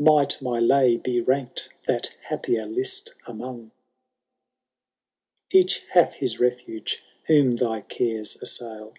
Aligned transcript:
might 0.00 0.42
my 0.42 0.58
lay 0.58 0.96
be 0.96 1.20
rank'd 1.20 1.68
that 1.86 2.08
happier 2.24 2.66
list 2.66 3.14
among!' 3.24 3.70
Each 5.52 5.84
hath 5.90 6.14
his 6.14 6.40
refuge 6.40 7.04
whom 7.28 7.52
thy 7.52 7.82
cares 7.82 8.34
assail. 8.42 8.94